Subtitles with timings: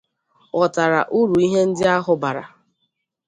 [0.57, 2.43] ghọtara uru ihe ndị ahụ bara